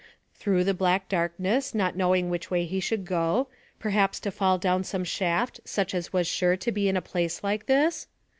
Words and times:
Through 0.33 0.63
the 0.63 0.73
black 0.73 1.09
darkness, 1.09 1.75
not 1.75 1.95
knowing 1.95 2.31
which 2.31 2.49
way 2.49 2.65
he 2.65 2.79
should 2.79 3.05
go, 3.05 3.49
perhaps 3.77 4.19
to 4.21 4.31
fall 4.31 4.57
down 4.57 4.83
some 4.83 5.03
shaft 5.03 5.59
such 5.63 5.93
as 5.93 6.11
was 6.11 6.25
sure 6.25 6.57
to 6.57 6.71
be 6.71 6.89
in 6.89 6.97
a 6.97 7.03
place 7.03 7.43
like 7.43 7.67
this? 7.67 8.07